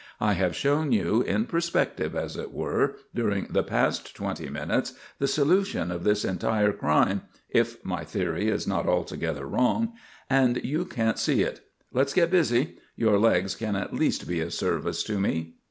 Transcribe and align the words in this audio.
I 0.19 0.33
have 0.33 0.55
shown 0.55 0.91
you 0.91 1.21
in 1.21 1.45
perspective 1.45 2.15
as 2.15 2.35
it 2.35 2.51
were, 2.51 2.95
during 3.13 3.45
the 3.51 3.61
past 3.61 4.15
twenty 4.15 4.49
minutes, 4.49 4.93
the 5.19 5.27
solution 5.27 5.91
of 5.91 6.03
this 6.03 6.25
entire 6.25 6.71
crime 6.73 7.21
if 7.51 7.85
my 7.85 8.03
theory 8.03 8.47
is 8.49 8.65
not 8.65 8.87
altogether 8.87 9.45
wrong 9.45 9.93
and 10.27 10.57
you 10.65 10.85
can't 10.85 11.19
see 11.19 11.43
it. 11.43 11.59
Let's 11.93 12.13
get 12.15 12.31
busy. 12.31 12.79
Your 12.95 13.19
legs 13.19 13.53
can 13.55 13.75
at 13.75 13.93
least 13.93 14.27
be 14.27 14.41
of 14.41 14.55
service 14.55 15.03
to 15.03 15.19
me. 15.19 15.53